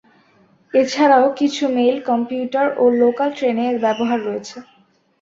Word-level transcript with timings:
এছাড়াও 0.73 1.25
কিছু 1.39 1.63
মেইল/কমিউটার 1.75 2.67
ও 2.77 2.93
লোকাল 3.01 3.29
ট্রেনে 3.37 3.63
এর 3.69 3.77
ব্যবহার 3.85 4.19
রয়েছে। 4.27 4.57